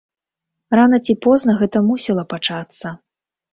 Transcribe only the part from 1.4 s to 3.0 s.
гэта мусіла пачацца.